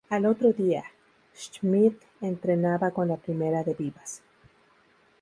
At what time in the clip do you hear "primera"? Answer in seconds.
3.17-3.63